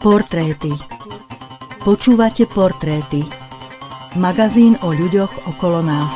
[0.00, 0.74] Portréty
[1.84, 3.22] Počúvate Portréty
[4.18, 6.14] Magazín o ľuďoch okolo nás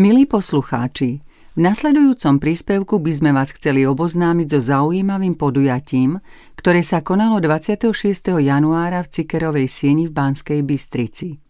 [0.00, 1.22] Milí poslucháči,
[1.54, 6.18] v nasledujúcom príspevku by sme vás chceli oboznámiť so zaujímavým podujatím,
[6.56, 7.94] ktoré sa konalo 26.
[8.40, 11.49] januára v Cikerovej sieni v Banskej Bystrici.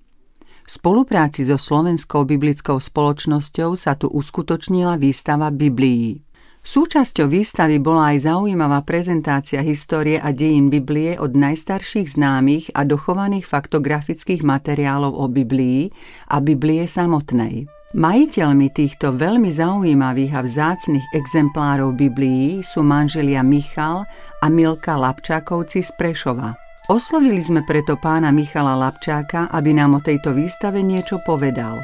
[0.70, 6.22] V spolupráci so Slovenskou biblickou spoločnosťou sa tu uskutočnila výstava Biblií.
[6.62, 13.50] Súčasťou výstavy bola aj zaujímavá prezentácia histórie a dejín Biblie od najstarších známych a dochovaných
[13.50, 15.90] faktografických materiálov o Biblii
[16.30, 17.66] a Biblie samotnej.
[17.90, 24.06] Majiteľmi týchto veľmi zaujímavých a vzácnych exemplárov Biblií sú manželia Michal
[24.38, 26.69] a Milka Lapčákovci z Prešova.
[26.90, 31.78] Oslovili sme preto pána Michala Lapčáka, aby nám o tejto výstave niečo povedal.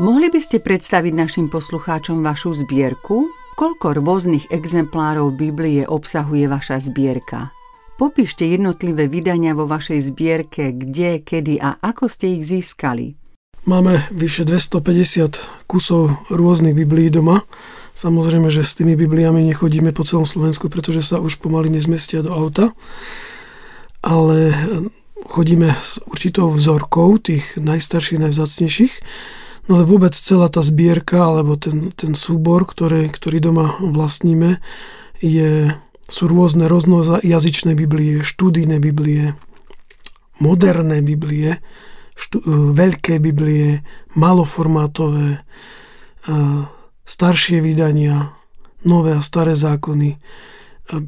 [0.00, 3.28] Mohli by ste predstaviť našim poslucháčom vašu zbierku?
[3.60, 7.61] Koľko rôznych exemplárov Biblie obsahuje vaša zbierka?
[8.02, 13.14] Popíšte jednotlivé vydania vo vašej zbierke, kde, kedy a ako ste ich získali.
[13.62, 17.46] Máme vyše 250 kusov rôznych biblií doma.
[17.94, 22.34] Samozrejme, že s tými bibliami nechodíme po celom Slovensku, pretože sa už pomaly nezmestia do
[22.34, 22.74] auta.
[24.02, 24.50] Ale
[25.30, 28.94] chodíme s určitou vzorkou tých najstarších, najvzácnejších.
[29.70, 34.58] No ale vôbec celá tá zbierka, alebo ten, ten súbor, ktorý, ktorý doma vlastníme,
[35.22, 35.70] je
[36.12, 39.32] sú rôzne rôznojazyčné Biblie, študijné Biblie,
[40.44, 41.64] moderné Biblie,
[42.12, 42.46] štú, e,
[42.76, 43.80] veľké Biblie,
[44.12, 45.40] maloformátové, e,
[47.08, 48.36] staršie vydania,
[48.84, 50.20] nové a staré zákony,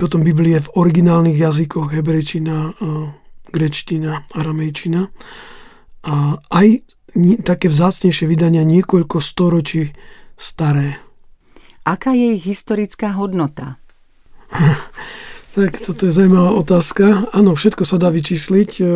[0.01, 2.93] potom Biblie v originálnych jazykoch, hebrejčina, e,
[3.53, 5.13] grečtina, aramejčina
[6.05, 6.69] a aj
[7.45, 9.95] také vzácnejšie vydania niekoľko storočí
[10.35, 10.99] staré.
[11.85, 13.84] Aká je ich historická hodnota?
[15.55, 17.31] Tak toto je zaujímavá otázka.
[17.31, 18.71] Áno, všetko sa dá vyčísliť.
[18.75, 18.91] E, e,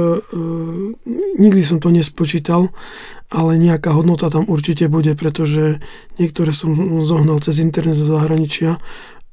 [1.38, 2.74] nikdy som to nespočítal,
[3.30, 5.78] ale nejaká hodnota tam určite bude, pretože
[6.19, 8.82] niektoré som zohnal cez internet zo zahraničia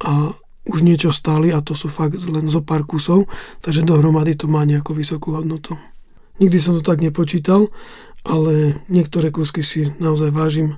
[0.06, 0.38] a
[0.70, 3.26] už niečo stáli a to sú fakt len zo pár kusov,
[3.66, 5.82] takže dohromady to má nejakú vysokú hodnotu.
[6.38, 7.74] Nikdy som to tak nepočítal,
[8.22, 10.78] ale niektoré kusky si naozaj vážim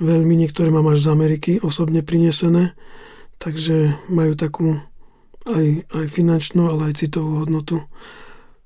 [0.00, 2.72] veľmi, niektoré mám až z Ameriky osobne prinesené
[3.38, 4.82] takže majú takú
[5.48, 7.82] aj, aj finančnú, ale aj citovú hodnotu.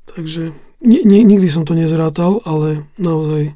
[0.08, 0.50] Takže
[0.82, 3.54] ni, ni, nikdy som to nezrátal, ale naozaj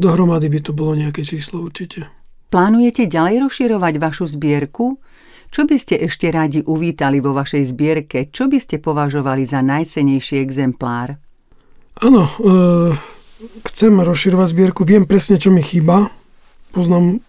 [0.00, 2.08] dohromady by to bolo nejaké číslo určite.
[2.48, 4.96] Plánujete ďalej rozširovať vašu zbierku?
[5.52, 8.32] Čo by ste ešte radi uvítali vo vašej zbierke?
[8.32, 11.20] Čo by ste považovali za najcenejší exemplár?
[12.00, 12.32] Áno, e,
[13.68, 14.80] chcem rozširovať zbierku.
[14.88, 16.08] Viem presne, čo mi chýba.
[16.72, 17.20] Poznám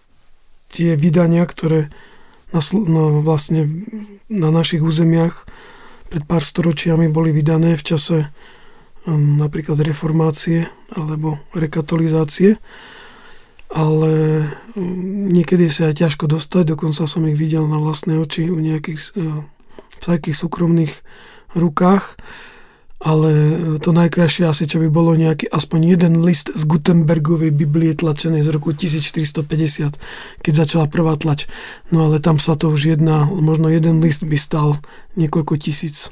[0.72, 1.92] tie vydania, ktoré
[2.54, 3.84] na, no, vlastne
[4.30, 5.44] na našich územiach
[6.06, 8.16] pred pár storočiami boli vydané v čase
[9.04, 12.62] um, napríklad reformácie alebo rekatolizácie,
[13.74, 14.12] ale
[14.78, 19.00] um, niekedy sa aj ťažko dostať, dokonca som ich videl na vlastné oči u nejakých
[19.18, 19.42] uh,
[20.04, 20.92] v súkromných
[21.58, 22.20] rukách
[23.04, 23.54] ale e,
[23.84, 28.48] to najkrajšie asi, čo by bolo nejaký aspoň jeden list z Gutenbergovej Biblie tlačenej z
[28.48, 30.00] roku 1450,
[30.40, 31.44] keď začala prvá tlač.
[31.92, 34.80] No ale tam sa to už jedná, možno jeden list by stal
[35.20, 36.08] niekoľko tisíc.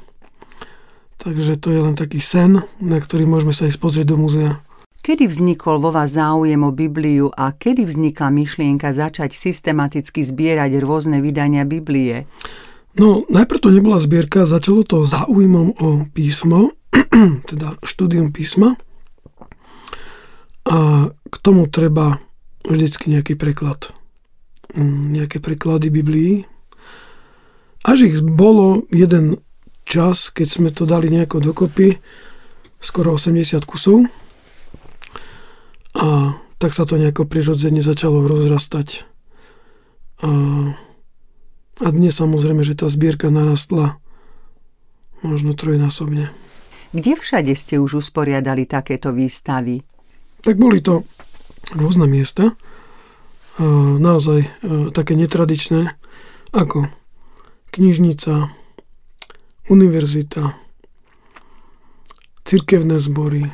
[1.17, 4.61] Takže to je len taký sen, na ktorý môžeme sa ísť pozrieť do múzea.
[5.03, 11.19] Kedy vznikol vo vás záujem o Bibliu a kedy vznikla myšlienka začať systematicky zbierať rôzne
[11.19, 12.23] vydania Biblie?
[12.95, 16.71] No, najprv to nebola zbierka, začalo to záujmom o písmo,
[17.49, 18.77] teda štúdium písma
[20.63, 22.23] a k tomu treba
[22.63, 23.91] vždycky nejaký preklad.
[24.77, 26.47] Mm, nejaké preklady Biblii.
[27.83, 29.43] Až ich bolo jeden
[29.83, 31.99] čas, keď sme to dali nejako dokopy,
[32.79, 34.07] skoro 80 kusov.
[35.99, 39.03] A tak sa to nejako prirodzene začalo rozrastať.
[40.23, 40.29] A
[41.81, 43.97] a dnes samozrejme, že tá zbierka narastla
[45.25, 46.29] možno trojnásobne.
[46.93, 49.81] Kde všade ste už usporiadali takéto výstavy?
[50.45, 51.01] Tak boli to
[51.73, 52.53] rôzne miesta,
[53.97, 54.45] naozaj
[54.93, 55.97] také netradičné,
[56.53, 56.85] ako
[57.73, 58.53] knižnica,
[59.73, 60.53] univerzita,
[62.45, 63.49] cirkevné zbory,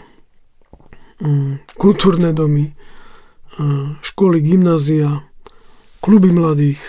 [1.80, 2.76] kultúrne domy,
[4.04, 5.24] školy, gymnázia,
[6.04, 6.80] kluby mladých,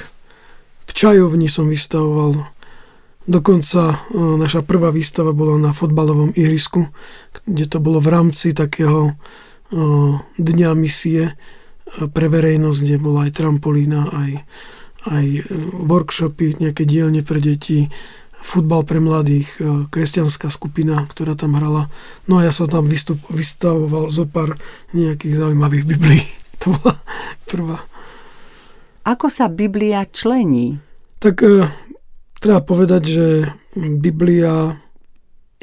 [0.87, 2.50] v čajovni som vystavoval,
[3.29, 6.89] Dokonca e, naša prvá výstava bola na fotbalovom ihrisku,
[7.45, 9.15] kde to bolo v rámci takého e,
[10.41, 11.35] dňa misie e,
[12.09, 14.33] pre verejnosť, kde bola aj trampolína, aj,
[15.13, 15.27] aj
[15.85, 17.93] workshopy, nejaké dielne pre deti,
[18.41, 19.53] futbal pre mladých,
[19.93, 21.93] kresťanská skupina, ktorá tam hrala.
[22.25, 24.57] No a ja som tam vystup, vystavoval zo pár
[24.97, 26.25] nejakých zaujímavých biblií.
[26.61, 27.01] To bola
[27.49, 27.81] prvá.
[29.09, 30.77] Ako sa Biblia člení?
[31.17, 31.41] Tak
[32.41, 33.27] Treba povedať, že
[33.77, 34.81] Biblia,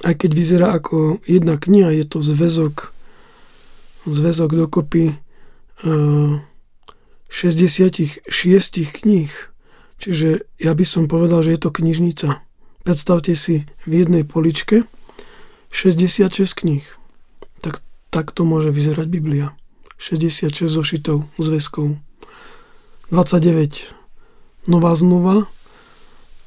[0.06, 2.94] aj keď vyzerá ako jedna kniha, je to zväzok,
[4.06, 5.18] zväzok dokopy
[5.81, 9.33] 66 eh, kníh.
[9.97, 12.45] Čiže ja by som povedal, že je to knižnica.
[12.85, 14.85] Predstavte si v jednej poličke
[15.73, 16.85] 66 kníh.
[17.65, 17.81] Tak,
[18.13, 19.57] tak to môže vyzerať Biblia.
[19.97, 21.97] 66 zošitov, zväzkov.
[23.09, 23.97] 29
[24.68, 25.47] Nová zmluva,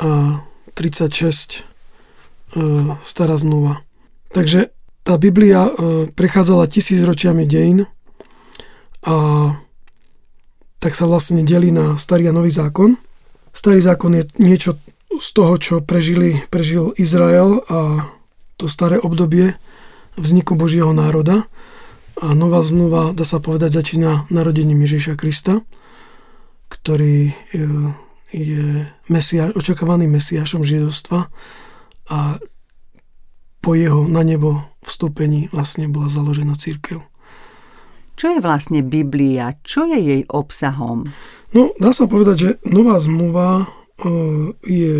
[0.00, 0.41] a
[0.75, 1.62] 36 e,
[3.05, 3.85] stará zmluva.
[4.32, 4.73] Takže
[5.05, 5.73] tá Biblia e,
[6.08, 7.85] prechádzala tisícročiami dejín
[9.05, 9.14] a
[10.81, 12.97] tak sa vlastne delí na starý a nový zákon.
[13.52, 14.81] Starý zákon je niečo
[15.20, 18.08] z toho, čo prežili, prežil Izrael a
[18.56, 19.61] to staré obdobie
[20.17, 21.44] vzniku Božieho národa.
[22.20, 25.64] A nová zmluva, dá sa povedať, začína narodením Ježíša Krista,
[26.69, 27.62] ktorý e,
[28.31, 31.31] je mesia, očakávaným mesiašom židovstva
[32.11, 32.19] a
[33.61, 37.05] po jeho na nebo vstúpení vlastne bola založená církev.
[38.17, 39.56] Čo je vlastne Biblia?
[39.65, 41.09] Čo je jej obsahom?
[41.56, 43.65] No, dá sa povedať, že nová zmluva e,
[44.65, 44.94] je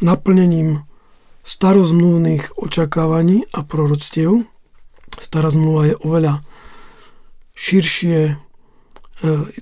[0.00, 0.84] naplnením
[1.46, 4.48] starozmluvných očakávaní a proroctiev.
[5.20, 6.34] Stará zmluva je oveľa
[7.56, 8.34] širšie, e,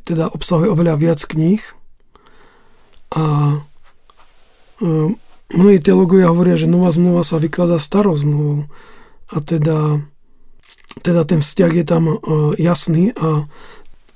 [0.03, 1.61] teda obsahuje oveľa viac kníh,
[3.15, 3.25] a
[4.83, 4.87] e,
[5.55, 8.67] mnohí teológovia hovoria, že nová zmluva sa vykladá starou zmluvou.
[9.31, 10.03] A teda,
[11.01, 12.15] teda ten vzťah je tam e,
[12.59, 13.47] jasný a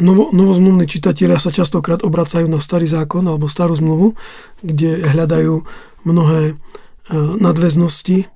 [0.02, 4.18] novo, novozmluvní čitatelia sa častokrát obracajú na starý zákon alebo starú zmluvu,
[4.66, 5.62] kde hľadajú
[6.02, 6.54] mnohé e,
[7.38, 8.26] nadväznosti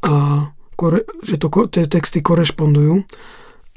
[0.00, 0.48] a
[1.24, 3.00] že to, tie texty korešpondujú.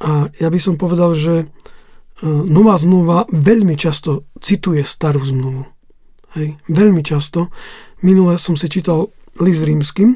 [0.04, 1.48] A ja by som povedal, že
[2.28, 5.79] nová zmluva veľmi často cituje starú zmluvu.
[6.38, 7.50] Hej, veľmi často.
[8.06, 9.10] Minule som si čítal
[9.42, 10.14] list rímským,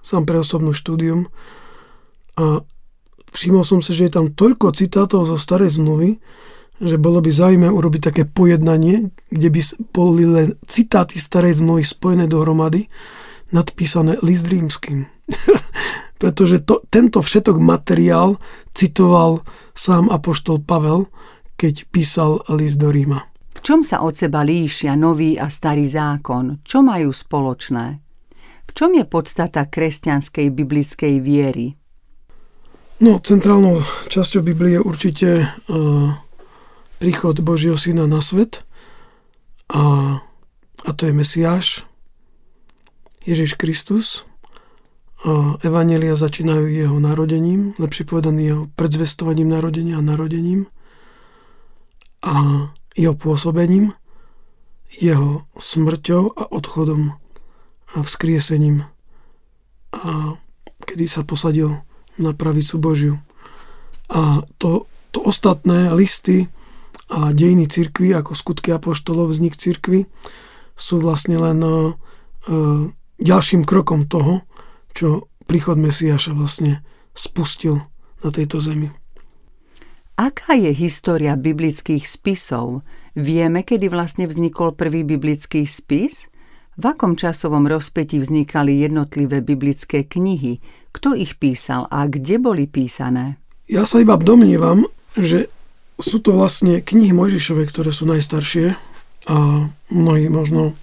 [0.00, 1.28] sám pre osobnú štúdium
[2.40, 2.64] a
[3.36, 6.16] všimol som si, že je tam toľko citátov zo starej zmluvy,
[6.80, 9.60] že bolo by zaujímavé urobiť také pojednanie, kde by
[9.92, 12.88] boli len citáty starej zmluvy spojené dohromady,
[13.52, 15.04] nadpísané list rímským.
[16.22, 18.40] Pretože to, tento všetok materiál
[18.72, 19.44] citoval
[19.76, 21.06] sám apoštol Pavel,
[21.58, 23.27] keď písal list do Ríma.
[23.58, 26.62] V čom sa od seba líšia nový a starý zákon?
[26.62, 27.98] Čo majú spoločné?
[28.62, 31.74] V čom je podstata kresťanskej biblickej viery?
[33.02, 36.14] No, centrálnou časťou Biblie je určite uh,
[37.02, 38.62] príchod Božieho syna na svet
[39.74, 40.18] a,
[40.86, 41.66] a to je Mesiáš,
[43.26, 44.22] Ježiš Kristus.
[45.26, 50.70] A Evanelia začínajú jeho narodením, lepšie povedaný jeho predzvestovaním narodenia a narodením.
[52.22, 52.34] A
[52.94, 53.92] jeho pôsobením,
[54.88, 57.16] jeho smrťou a odchodom
[57.96, 58.84] a vzkriesením
[59.92, 60.36] a
[60.84, 61.80] kedy sa posadil
[62.20, 63.14] na pravicu Božiu.
[64.12, 66.48] A to, to ostatné listy
[67.08, 70.04] a dejiny cirkvy, ako skutky apoštolov, vznik cirkvy,
[70.76, 71.92] sú vlastne len uh,
[73.18, 74.44] ďalším krokom toho,
[74.92, 76.84] čo príchod Mesiáša vlastne
[77.16, 77.80] spustil
[78.20, 78.92] na tejto zemi.
[80.18, 82.82] Aká je história biblických spisov?
[83.14, 86.26] Vieme, kedy vlastne vznikol prvý biblický spis?
[86.74, 90.58] V akom časovom rozpeti vznikali jednotlivé biblické knihy?
[90.90, 93.38] Kto ich písal a kde boli písané?
[93.70, 95.46] Ja sa iba domnievam, že
[96.02, 98.74] sú to vlastne knihy Mojžišove, ktoré sú najstaršie
[99.30, 100.74] a mnohí možno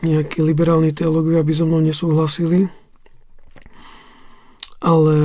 [0.00, 2.72] nejakí liberálni teológovia by so mnou nesúhlasili,
[4.80, 5.16] ale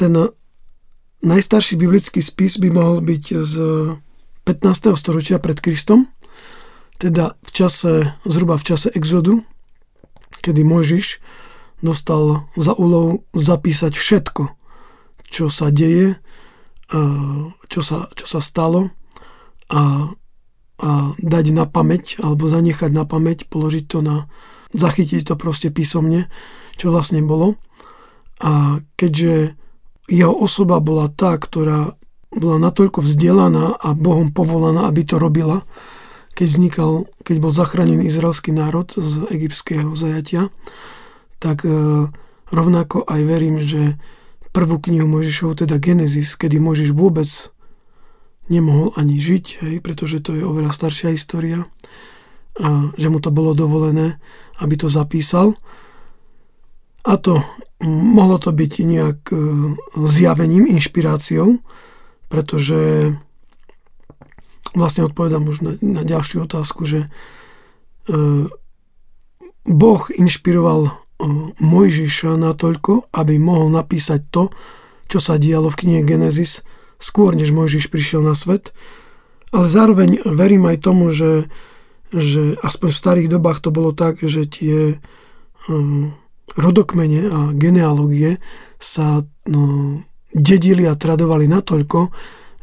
[0.00, 0.12] ten
[1.24, 3.54] Najstarší biblický spis by mohol byť z
[4.44, 4.92] 15.
[4.92, 6.12] storočia pred Kristom,
[7.00, 9.40] teda v čase, zhruba v čase exodu,
[10.44, 11.24] kedy Mojžiš
[11.80, 14.52] dostal za úlohu zapísať všetko,
[15.24, 16.20] čo sa deje,
[17.72, 18.92] čo sa, čo sa stalo
[19.72, 20.12] a,
[20.76, 24.28] a dať na pamäť, alebo zanechať na pamäť, položiť to na,
[24.76, 26.28] zachytiť to proste písomne,
[26.76, 27.56] čo vlastne bolo.
[28.44, 29.56] A keďže
[30.08, 31.96] jeho osoba bola tá, ktorá
[32.34, 35.62] bola natoľko vzdelaná a Bohom povolaná, aby to robila,
[36.34, 36.90] keď vznikal,
[37.22, 40.50] keď bol zachránený izraelský národ z egyptského zajatia,
[41.38, 41.70] tak e,
[42.50, 43.94] rovnako aj verím, že
[44.50, 47.30] prvú knihu Mojžišovu, teda Genesis, kedy Mojžiš vôbec
[48.50, 51.70] nemohol ani žiť, hej, pretože to je oveľa staršia história,
[52.54, 54.22] a že mu to bolo dovolené,
[54.62, 55.58] aby to zapísal.
[57.02, 57.42] A to
[57.88, 59.36] mohlo to byť nejak e,
[60.08, 61.60] zjavením, inšpiráciou,
[62.32, 63.12] pretože
[64.74, 67.08] vlastne odpovedám už na, na ďalšiu otázku, že e,
[69.64, 70.92] Boh inšpiroval e,
[71.60, 74.50] Mojžiša natoľko, aby mohol napísať to,
[75.06, 76.64] čo sa dialo v knihe Genesis
[76.96, 78.72] skôr, než Mojžiš prišiel na svet.
[79.54, 81.46] Ale zároveň verím aj tomu, že,
[82.10, 84.98] že aspoň v starých dobách to bolo tak, že tie
[85.70, 86.10] um,
[86.52, 88.38] rodokmene a genealógie
[88.76, 89.64] sa no,
[90.34, 92.12] dedili a tradovali natoľko,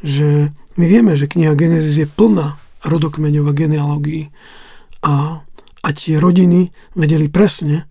[0.05, 4.33] že my vieme, že kniha Genesis je plná rodokmeňov a genealógií.
[5.01, 5.45] A,
[5.81, 7.89] a tie rodiny vedeli presne,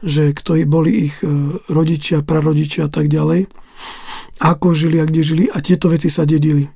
[0.00, 1.28] že kto boli ich e,
[1.68, 3.48] rodičia, prarodičia a tak ďalej,
[4.40, 6.68] ako žili a kde žili a tieto veci sa dedili.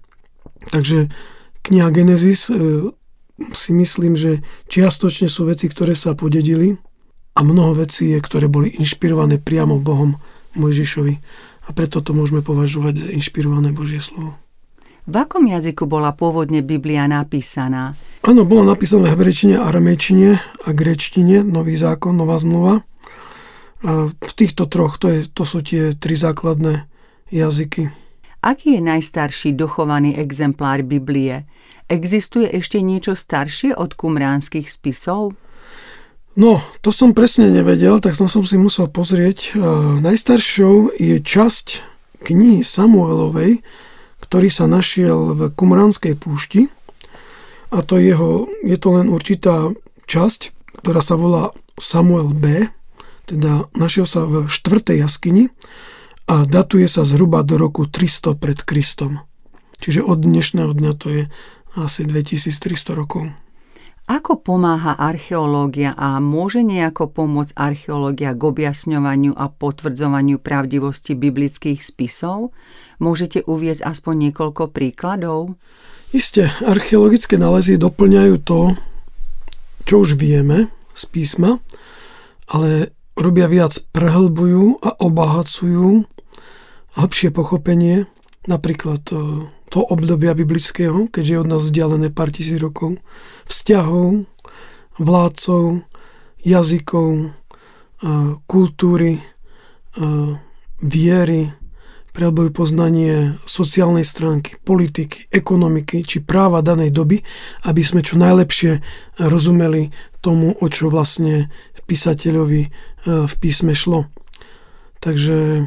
[0.68, 1.08] Takže
[1.64, 2.92] kniha Genesis e,
[3.56, 6.76] si myslím, že čiastočne sú veci, ktoré sa podedili
[7.34, 10.14] a mnoho vecí je, ktoré boli inšpirované priamo Bohom
[10.54, 11.14] Mojžišovi.
[11.64, 14.38] A preto to môžeme považovať za inšpirované Božie slovo.
[15.04, 17.92] V akom jazyku bola pôvodne Biblia napísaná?
[18.24, 22.80] Áno, bola napísaná v hebrečine, aramejčine a grečtine, Nový zákon, Nová zmluva.
[23.84, 26.88] A v týchto troch, to, je, to sú tie tri základné
[27.28, 27.92] jazyky.
[28.40, 31.44] Aký je najstarší dochovaný exemplár Biblie?
[31.84, 35.36] Existuje ešte niečo staršie od kumránskych spisov?
[36.34, 39.54] No, to som presne nevedel, tak som, si musel pozrieť.
[40.02, 41.66] najstaršou je časť
[42.26, 43.62] knihy Samuelovej,
[44.18, 46.66] ktorý sa našiel v Kumránskej púšti.
[47.70, 49.70] A to jeho, je to len určitá
[50.10, 50.50] časť,
[50.82, 52.66] ktorá sa volá Samuel B.
[53.30, 54.90] Teda našiel sa v 4.
[54.98, 55.54] jaskyni
[56.26, 59.22] a datuje sa zhruba do roku 300 pred Kristom.
[59.78, 61.22] Čiže od dnešného dňa to je
[61.78, 63.30] asi 2300 rokov.
[64.04, 72.52] Ako pomáha archeológia a môže nejako pomôcť archeológia k objasňovaniu a potvrdzovaniu pravdivosti biblických spisov?
[73.00, 75.56] Môžete uviezť aspoň niekoľko príkladov?
[76.12, 78.76] Isté, archeologické nálezy doplňajú to,
[79.88, 81.64] čo už vieme z písma,
[82.52, 86.04] ale robia viac, prehlbujú a obohacujú
[87.00, 88.04] hlbšie pochopenie,
[88.44, 89.00] napríklad
[89.74, 93.02] to obdobia biblického, keďže je od nás vzdialené pár tisíc rokov,
[93.50, 94.22] vzťahov,
[95.02, 95.82] vládcov,
[96.46, 97.34] jazykov,
[98.46, 99.18] kultúry,
[100.78, 101.50] viery,
[102.14, 107.18] prehlbujú poznanie sociálnej stránky, politiky, ekonomiky či práva danej doby,
[107.66, 108.78] aby sme čo najlepšie
[109.18, 109.90] rozumeli
[110.22, 111.50] tomu, o čo vlastne
[111.90, 112.62] písateľovi
[113.10, 114.06] v písme šlo.
[115.02, 115.66] Takže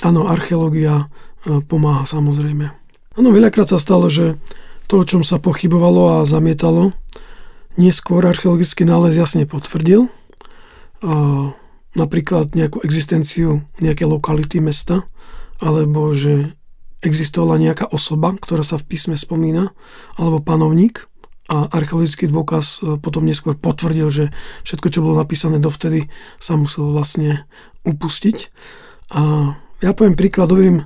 [0.00, 1.12] áno, archeológia
[1.44, 2.85] pomáha samozrejme.
[3.16, 4.36] Áno, veľakrát sa stalo, že
[4.92, 6.92] to, o čom sa pochybovalo a zamietalo,
[7.80, 10.12] neskôr archeologický nález jasne potvrdil.
[11.00, 11.12] A
[11.96, 15.08] napríklad nejakú existenciu nejakej lokality mesta,
[15.64, 16.52] alebo že
[17.00, 19.72] existovala nejaká osoba, ktorá sa v písme spomína,
[20.20, 21.08] alebo panovník.
[21.46, 24.24] A archeologický dôkaz e, potom neskôr potvrdil, že
[24.66, 26.10] všetko, čo bolo napísané dovtedy,
[26.42, 27.46] sa muselo vlastne
[27.86, 28.50] upustiť.
[29.14, 30.84] A ja poviem príkladovým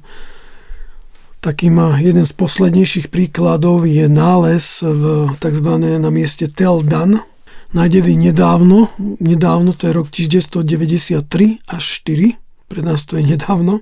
[1.41, 5.69] Takým jeden z poslednejších príkladov je nález v tzv.
[5.97, 7.25] na mieste Tel Dan,
[7.73, 12.37] nájdený nedávno, nedávno to je rok 1993 až 4,
[12.69, 13.81] pre nás to je nedávno,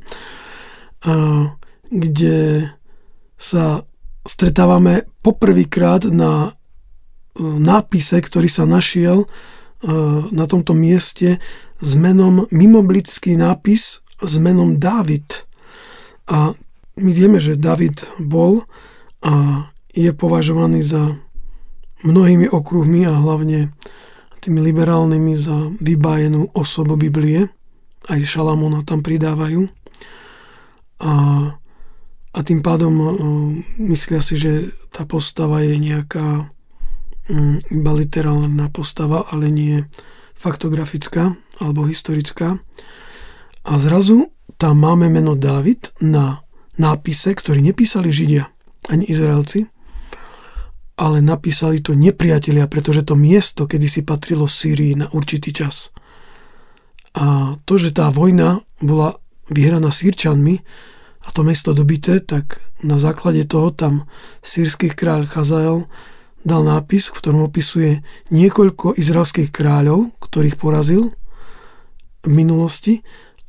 [1.91, 2.71] kde
[3.35, 3.83] sa
[4.23, 9.27] stretávame poprvýkrát na e, nápise, ktorý sa našiel e,
[10.31, 11.43] na tomto mieste
[11.83, 15.49] s menom, mimoblický nápis s menom David.
[16.29, 16.53] A
[16.99, 18.67] my vieme, že David bol
[19.23, 21.19] a je považovaný za
[22.07, 23.75] mnohými okruhmi a hlavne
[24.39, 27.51] tými liberálnymi za vybájenú osobu Biblie.
[28.07, 29.67] Aj Šalamona tam pridávajú.
[31.03, 31.13] A,
[32.31, 32.95] a tým pádom
[33.83, 36.47] myslia si, že tá postava je nejaká
[37.29, 39.83] um, iba literálna postava, ale nie
[40.39, 42.63] faktografická alebo historická.
[43.67, 46.47] A zrazu tam máme meno David na
[46.79, 48.49] nápise, ktorý nepísali Židia
[48.89, 49.67] ani Izraelci,
[50.99, 55.95] ale napísali to nepriatelia, pretože to miesto kedysi patrilo Sýrii na určitý čas.
[57.15, 59.15] A to, že tá vojna bola
[59.51, 60.59] vyhraná Sýrčanmi
[61.23, 64.11] a to mesto dobité, tak na základe toho tam
[64.43, 65.87] sírsky kráľ Chazael
[66.47, 71.15] dal nápis, v ktorom opisuje niekoľko izraelských kráľov, ktorých porazil
[72.23, 73.03] v minulosti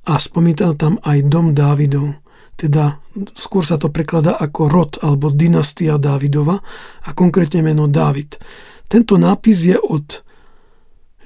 [0.05, 2.28] a spomína tam aj dom Dávidov.
[2.59, 2.99] Teda
[3.39, 6.59] skôr sa to prekladá ako rod alebo dynastia Dávidova
[7.07, 8.35] a konkrétne meno Dávid.
[8.91, 10.27] Tento nápis je od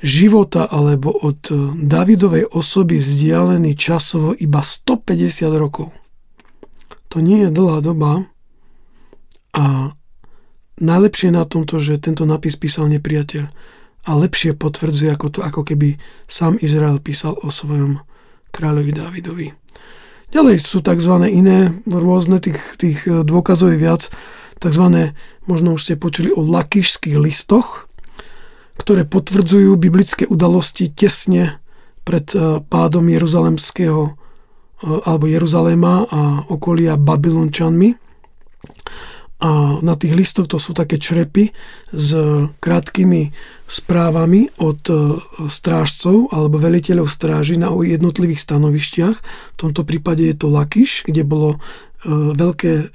[0.03, 1.49] života alebo od
[1.79, 5.89] Davidovej osoby vzdialený časovo iba 150 rokov.
[7.09, 8.29] To nie je dlhá doba
[9.57, 9.95] a
[10.77, 13.49] najlepšie na tomto, že tento nápis písal nepriateľ
[14.03, 15.97] a lepšie potvrdzuje ako to, ako keby
[16.27, 18.03] sám Izrael písal o svojom
[18.51, 19.47] kráľovi Dávidovi.
[20.33, 21.13] Ďalej sú tzv.
[21.29, 24.09] iné rôzne, tých, tých e, dôkazov je viac,
[24.57, 25.13] tzv.
[25.45, 27.85] možno už ste počuli o lakišských listoch,
[28.81, 31.61] ktoré potvrdzujú biblické udalosti tesne
[32.01, 34.11] pred e, pádom Jeruzalemského e,
[35.05, 38.02] alebo Jeruzaléma a okolia Babylončanmi.
[39.43, 41.51] A na tých listoch to sú také črepy
[41.91, 42.15] s
[42.63, 43.35] krátkými
[43.67, 44.95] správami od e,
[45.51, 49.17] strážcov alebo veliteľov stráži na jednotlivých stanovištiach.
[49.19, 51.57] V tomto prípade je to Lakiš, kde bolo e,
[52.31, 52.85] veľké e,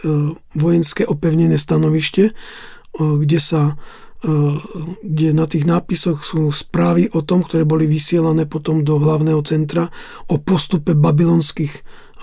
[0.57, 2.33] vojenské opevnené stanovište,
[2.99, 3.76] kde sa
[4.19, 9.95] kde na tých nápisoch sú správy o tom, ktoré boli vysielané potom do hlavného centra
[10.27, 11.71] o postupe babylonských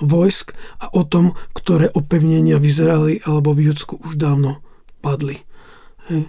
[0.03, 0.51] vojsk
[0.83, 4.59] a o tom, ktoré opevnenia v Izraeli alebo v Judsku už dávno
[4.99, 5.39] padli.
[6.11, 6.27] Hej.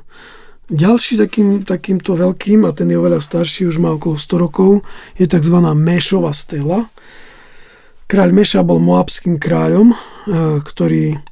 [0.66, 4.70] Ďalší takým, takýmto veľkým, a ten je oveľa starší, už má okolo 100 rokov,
[5.14, 5.56] je tzv.
[5.62, 6.90] Mešova stela.
[8.10, 9.96] Kráľ Meša bol moabským kráľom, e,
[10.62, 11.22] ktorý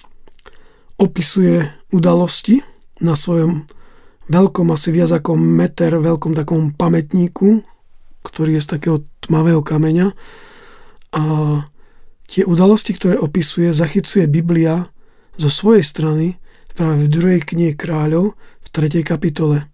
[1.03, 2.62] opisuje udalosti
[3.03, 3.67] na svojom
[4.31, 7.61] veľkom, asi viac ako meter veľkom takom pamätníku,
[8.25, 10.12] ktorý je z takého tmavého kameňa.
[11.14, 11.23] A
[12.25, 14.88] Tie udalosti, ktoré opisuje, zachycuje Biblia
[15.37, 16.26] zo svojej strany
[16.73, 19.04] práve v druhej knihe kráľov v 3.
[19.04, 19.69] kapitole.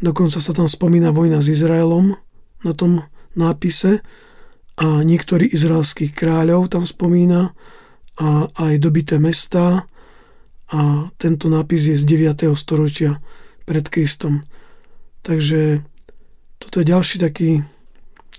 [0.00, 2.16] Dokonca sa tam spomína vojna s Izraelom
[2.64, 3.04] na tom
[3.36, 4.00] nápise
[4.74, 7.54] a niektorí izraelských kráľov tam spomína
[8.18, 9.86] a aj dobité mesta
[10.74, 10.80] a
[11.20, 12.50] tento nápis je z 9.
[12.58, 13.20] storočia
[13.64, 14.44] pred Kristom.
[15.24, 15.84] Takže
[16.60, 17.50] toto je ďalší taký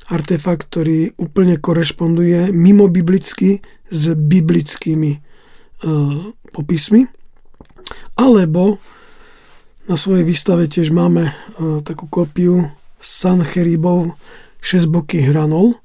[0.10, 5.20] artefakt, ktorý úplne korešponduje mimo biblicky s biblickými e,
[6.54, 7.10] popismi.
[8.16, 8.78] Alebo
[9.90, 11.34] na svojej výstave tiež máme e,
[11.82, 12.70] takú kopiu
[13.02, 14.18] Sancheribov
[14.62, 15.78] šesťboký hranol,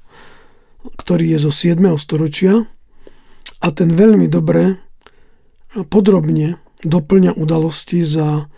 [0.97, 1.81] ktorý je zo 7.
[2.01, 2.65] storočia
[3.61, 4.81] a ten veľmi dobre
[5.93, 8.49] podrobne doplňa udalosti za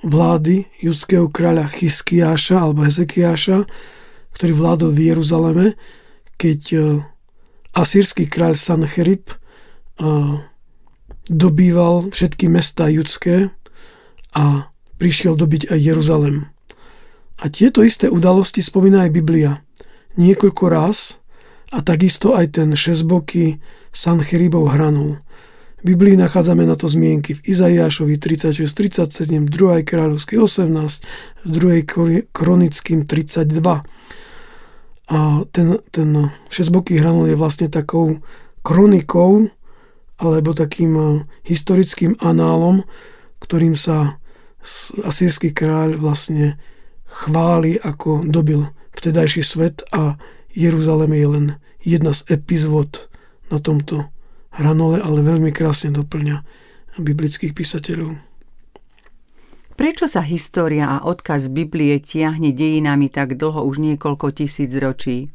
[0.00, 3.68] vlády judského kráľa Chyskiáša alebo Hezekiáša,
[4.32, 5.66] ktorý vládol v Jeruzaleme,
[6.40, 6.78] keď e,
[7.76, 9.36] asýrsky kráľ Sancherib e,
[11.28, 13.52] dobýval všetky mesta judské
[14.32, 16.48] a prišiel dobiť aj Jeruzalem.
[17.40, 19.64] A tieto isté udalosti spomína aj Biblia.
[20.20, 21.20] Niekoľko raz
[21.72, 23.62] a takisto aj ten šesboký
[23.94, 25.22] Sancheribov hranul.
[25.80, 29.88] V Biblii nachádzame na to zmienky v Izaiášovi 36-37, v 2.
[29.88, 30.68] kráľovskej 18,
[31.48, 31.50] v
[31.88, 32.36] 2.
[32.36, 33.48] kronickým 32.
[35.10, 36.08] A ten, ten
[36.52, 38.20] šesťboký hranol je vlastne takou
[38.60, 39.48] kronikou
[40.20, 41.04] alebo takým e,
[41.48, 42.84] historickým análom,
[43.40, 44.20] ktorým sa
[45.00, 46.60] asýrsky kráľ vlastne
[47.08, 50.20] chváli, ako dobil vtedajší svet a
[50.52, 51.46] Jeruzalem je len
[51.80, 53.08] jedna z epizód
[53.48, 54.12] na tomto
[54.60, 56.44] hranole, ale veľmi krásne doplňa
[57.00, 58.20] biblických písateľov.
[59.80, 65.32] Prečo sa história a odkaz Biblie tiahne dejinami tak dlho už niekoľko tisíc ročí?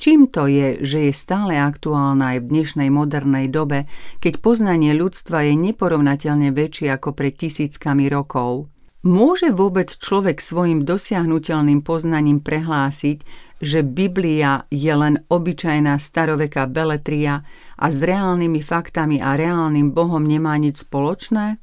[0.00, 3.86] Čím to je, že je stále aktuálna aj v dnešnej modernej dobe,
[4.18, 8.72] keď poznanie ľudstva je neporovnateľne väčšie ako pred tisíckami rokov?
[9.04, 13.20] Môže vôbec človek svojim dosiahnutelným poznaním prehlásiť,
[13.60, 17.44] že Biblia je len obyčajná staroveká beletria
[17.76, 21.60] a s reálnymi faktami a reálnym Bohom nemá nič spoločné?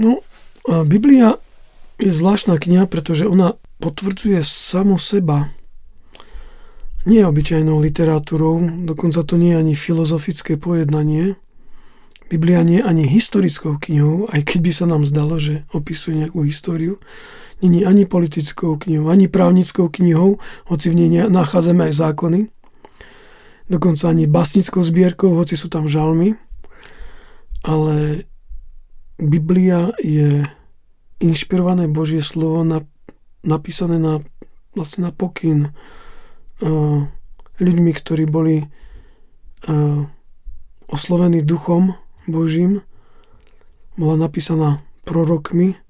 [0.00, 0.24] No,
[0.88, 1.36] Biblia
[2.00, 3.52] je zvláštna kniha, pretože ona
[3.84, 5.52] potvrdzuje samu seba.
[7.04, 11.36] Nie obyčajnou literatúrou, dokonca to nie je ani filozofické pojednanie.
[12.28, 16.44] Biblia nie je ani historickou knihou, aj keď by sa nám zdalo, že opisuje nejakú
[16.44, 17.00] históriu.
[17.64, 20.36] Není ani politickou knihou, ani právnickou knihou,
[20.68, 22.40] hoci v nej nachádzame aj zákony.
[23.72, 26.36] Dokonca ani basnickou zbierkou, hoci sú tam žalmy.
[27.64, 28.28] Ale
[29.18, 30.46] Biblia je
[31.18, 32.86] inšpirované Božie slovo na,
[33.42, 34.22] napísané na,
[34.76, 35.74] vlastne na pokyn
[36.62, 37.02] uh,
[37.58, 40.06] ľuďmi, ktorí boli uh,
[40.86, 42.84] oslovený duchom Božím,
[43.96, 45.80] bola napísaná prorokmi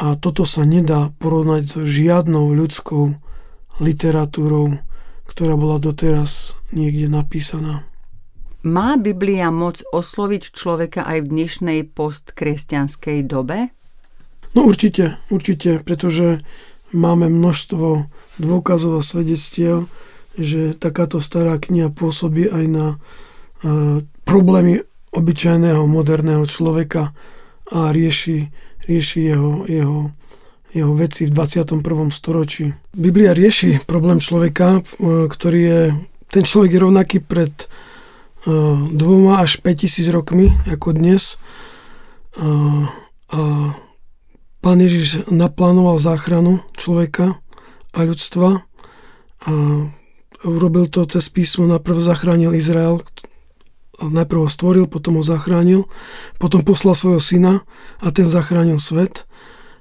[0.00, 3.14] a toto sa nedá porovnať so žiadnou ľudskou
[3.78, 4.80] literatúrou,
[5.28, 7.84] ktorá bola doteraz niekde napísaná.
[8.66, 13.70] Má Biblia moc osloviť človeka aj v dnešnej postkresťanskej dobe?
[14.58, 16.42] No určite, určite, pretože
[16.90, 18.10] máme množstvo
[18.42, 19.86] dôkazov a svedectiev,
[20.34, 24.82] že takáto stará kniha pôsobí aj na uh, problémy
[25.16, 27.16] obyčajného moderného človeka
[27.72, 28.52] a rieši,
[28.84, 29.98] rieši jeho, jeho,
[30.70, 31.80] jeho veci v 21.
[32.12, 32.70] storočí.
[32.92, 35.80] Biblia rieši problém človeka, uh, ktorý je,
[36.28, 41.40] ten človek je rovnaký pred uh, dvoma až 5000 rokmi, ako dnes.
[42.36, 42.84] Uh,
[43.32, 43.74] a
[44.66, 47.38] Pán Ježiš naplánoval záchranu človeka
[47.94, 48.66] a ľudstva
[49.46, 49.52] a
[50.42, 51.70] urobil to cez písmo.
[51.70, 52.98] Najprv zachránil Izrael,
[54.00, 55.88] najprv ho stvoril, potom ho zachránil,
[56.36, 57.54] potom poslal svojho syna
[58.00, 59.24] a ten zachránil svet.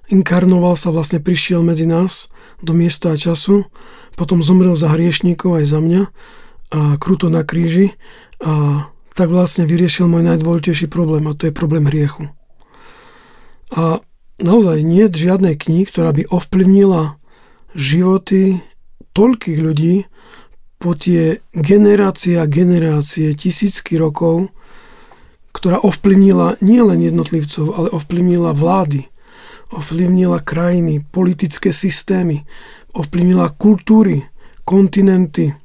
[0.08, 2.30] Inkarnoval sa, vlastne prišiel medzi nás
[2.62, 3.68] do miesta a času,
[4.16, 6.02] potom zomrel za hriešníkov aj za mňa
[6.76, 7.94] a kruto na kríži
[8.42, 12.32] a tak vlastne vyriešil môj najdôležitejší problém a to je problém hriechu.
[13.72, 14.04] A
[14.40, 17.16] naozaj nie je žiadnej knihy, ktorá by ovplyvnila
[17.76, 18.60] životy
[19.16, 19.96] toľkých ľudí
[20.86, 24.54] po tie generácie a generácie, tisícky rokov,
[25.50, 29.10] ktorá ovplyvnila nielen jednotlivcov, ale ovplyvnila vlády,
[29.74, 32.46] ovplyvnila krajiny, politické systémy,
[32.94, 34.30] ovplyvnila kultúry,
[34.62, 35.58] kontinenty.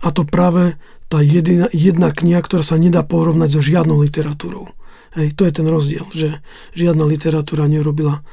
[0.00, 0.80] A to práve
[1.12, 4.72] tá jedna, jedna kniha, ktorá sa nedá porovnať so žiadnou literatúrou.
[5.20, 6.40] Hej, to je ten rozdiel, že
[6.72, 8.24] žiadna literatúra nerobila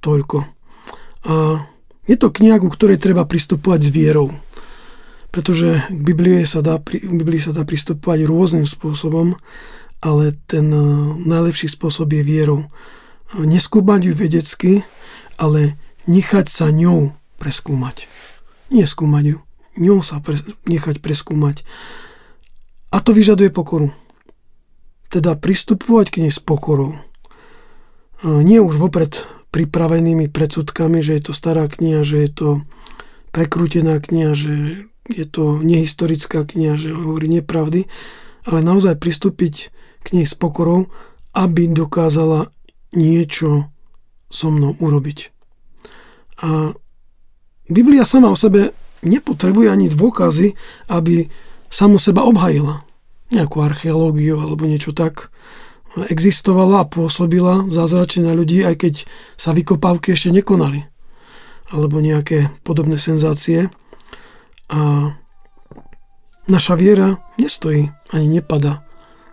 [0.00, 0.48] toľko.
[1.28, 1.68] A
[2.08, 4.32] je to kniha, ku ktorej treba pristupovať s vierou.
[5.34, 9.34] Pretože k Biblii sa dá, k Biblii sa dá pristupovať rôznym spôsobom,
[9.98, 10.84] ale ten e,
[11.26, 12.70] najlepší spôsob je vierou.
[13.34, 14.72] Neskúmať ju vedecky,
[15.34, 15.74] ale
[16.06, 18.06] nechať sa ňou preskúmať.
[18.70, 19.38] Nie skúmať ju,
[19.82, 20.38] ňou sa pre,
[20.70, 21.66] nechať preskúmať.
[22.94, 23.90] A to vyžaduje pokoru
[25.14, 26.98] teda pristupovať k nej s pokorou.
[28.26, 29.22] Nie už vopred
[29.54, 32.48] pripravenými predsudkami, že je to stará kniha, že je to
[33.30, 34.52] prekrútená kniha, že
[35.08, 37.84] je to nehistorická kniha, že hovorí nepravdy,
[38.48, 39.54] ale naozaj pristúpiť
[40.04, 40.88] k nej s pokorou,
[41.36, 42.52] aby dokázala
[42.94, 43.68] niečo
[44.28, 45.32] so mnou urobiť.
[46.44, 46.74] A
[47.70, 50.56] Biblia sama o sebe nepotrebuje ani dôkazy,
[50.92, 51.28] aby
[51.68, 52.84] samo seba obhajila
[53.32, 55.32] nejakú archeológiu alebo niečo tak
[55.96, 58.94] existovala a pôsobila zázračne na ľudí, aj keď
[59.38, 60.86] sa vykopávky ešte nekonali.
[61.70, 63.70] Alebo nejaké podobné senzácie.
[64.70, 65.12] A
[66.48, 68.84] naša viera nestojí ani nepada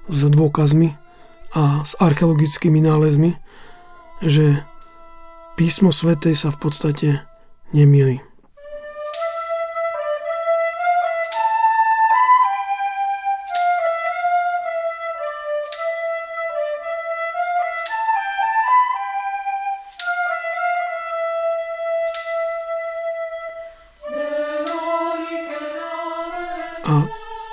[0.08, 0.96] s dôkazmi
[1.56, 3.36] a s archeologickými nálezmi,
[4.24, 4.64] že
[5.60, 7.08] písmo svätej sa v podstate
[7.76, 8.31] nemýli.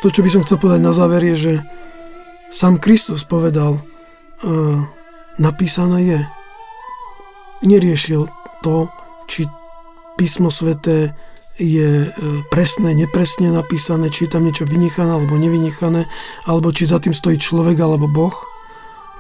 [0.09, 1.53] To, čo by som chcel povedať na záver, je, že
[2.49, 4.81] sám Kristus povedal, uh,
[5.37, 6.21] napísané je.
[7.69, 8.25] Neriešil
[8.65, 8.89] to,
[9.29, 9.45] či
[10.17, 11.13] písmo sveté
[11.59, 12.11] je e,
[12.55, 16.07] presné, nepresne napísané, či je tam niečo vynechané alebo nevynechané,
[16.47, 18.35] alebo či za tým stojí človek alebo Boh.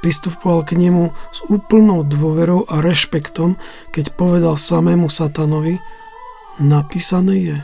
[0.06, 3.58] Pristupoval k nemu s úplnou dôverou a rešpektom,
[3.90, 5.82] keď povedal samému satanovi,
[6.62, 7.58] napísané je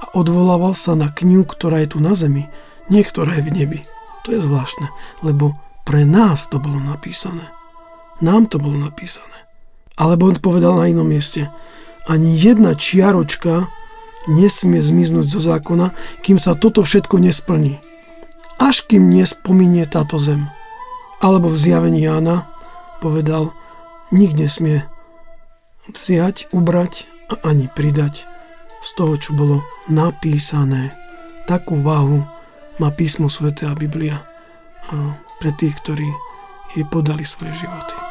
[0.00, 2.46] a odvolával sa na knihu, ktorá je tu na zemi,
[2.90, 3.80] nie ktorá je v nebi.
[4.26, 4.90] To je zvláštne,
[5.24, 5.56] lebo
[5.88, 7.48] pre nás to bolo napísané.
[8.20, 9.48] Nám to bolo napísané.
[9.96, 11.48] Alebo on povedal na inom mieste,
[12.04, 13.70] ani jedna čiaročka
[14.28, 17.80] nesmie zmiznúť zo zákona, kým sa toto všetko nesplní.
[18.60, 20.52] Až kým nespominie táto zem.
[21.24, 22.48] Alebo v zjavení Jána
[23.00, 23.56] povedal,
[24.12, 24.84] nik nesmie
[25.88, 28.28] vziať, ubrať a ani pridať
[28.80, 30.92] z toho, čo bolo napísané.
[31.48, 32.24] Takú váhu
[32.80, 34.24] má písmo svete a Biblia
[35.38, 36.08] pre tých, ktorí
[36.72, 38.09] jej podali svoje životy.